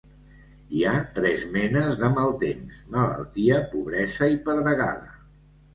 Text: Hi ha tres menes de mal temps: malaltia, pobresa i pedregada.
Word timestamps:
Hi 0.77 0.79
ha 0.85 0.93
tres 1.17 1.43
menes 1.59 1.93
de 2.01 2.11
mal 2.17 2.33
temps: 2.47 2.81
malaltia, 2.97 3.61
pobresa 3.77 4.35
i 4.39 4.45
pedregada. 4.49 5.17